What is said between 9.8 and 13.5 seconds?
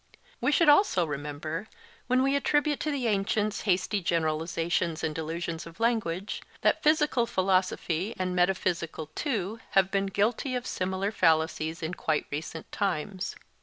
been guilty of similar fallacies in quite recent times.